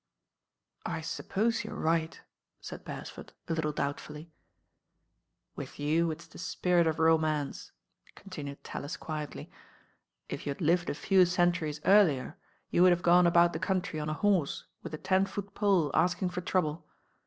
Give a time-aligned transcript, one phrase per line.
[0.87, 2.19] "I suppose you're right,"
[2.59, 4.31] said Beresford a little doubtfully.
[5.55, 7.71] "With you it*!* the spirit of romance,"
[8.15, 9.51] continued Tallis quietly.
[10.27, 12.35] "If you had lived a few centuries earlier,
[12.71, 15.91] you would have gone about the country on a horse with a ten foot pole
[15.93, 16.87] asking for trouble.